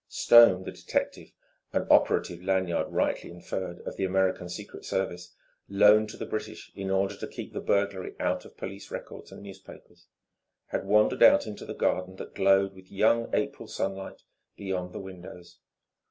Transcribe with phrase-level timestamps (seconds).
[0.07, 1.31] Stone, the detective
[1.73, 5.35] (an operative, Lanyard rightly inferred, of the American Secret Service,
[5.69, 9.43] loaned to the British in order to keep the burglary out of police records and
[9.43, 10.07] newspapers),
[10.69, 14.23] had wandered out into the garden that glowed with young April sunlight
[14.57, 15.59] beyond the windows.